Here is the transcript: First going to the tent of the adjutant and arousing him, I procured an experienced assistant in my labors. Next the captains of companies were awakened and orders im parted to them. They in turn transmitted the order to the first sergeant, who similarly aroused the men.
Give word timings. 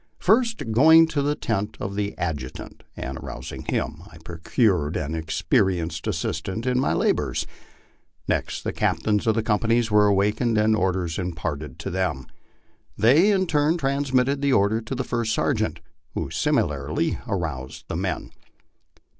First 0.17 0.71
going 0.71 1.05
to 1.09 1.21
the 1.21 1.35
tent 1.35 1.77
of 1.79 1.93
the 1.93 2.17
adjutant 2.17 2.81
and 2.97 3.19
arousing 3.19 3.65
him, 3.65 4.01
I 4.11 4.17
procured 4.17 4.97
an 4.97 5.13
experienced 5.13 6.07
assistant 6.07 6.65
in 6.65 6.79
my 6.79 6.91
labors. 6.93 7.45
Next 8.27 8.63
the 8.63 8.73
captains 8.73 9.27
of 9.27 9.43
companies 9.43 9.91
were 9.91 10.07
awakened 10.07 10.57
and 10.57 10.75
orders 10.75 11.19
im 11.19 11.33
parted 11.33 11.77
to 11.77 11.91
them. 11.91 12.25
They 12.97 13.29
in 13.29 13.45
turn 13.45 13.77
transmitted 13.77 14.41
the 14.41 14.53
order 14.53 14.81
to 14.81 14.95
the 14.95 15.03
first 15.03 15.35
sergeant, 15.35 15.81
who 16.15 16.31
similarly 16.31 17.19
aroused 17.27 17.85
the 17.87 17.95
men. 17.95 18.31